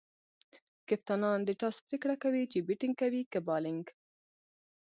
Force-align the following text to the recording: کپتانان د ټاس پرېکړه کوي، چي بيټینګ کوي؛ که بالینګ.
کپتانان 0.87 1.39
د 1.45 1.49
ټاس 1.59 1.75
پرېکړه 1.87 2.15
کوي، 2.23 2.43
چي 2.51 2.59
بيټینګ 2.67 2.95
کوي؛ 3.01 3.21
که 3.31 3.39
بالینګ. 3.47 3.85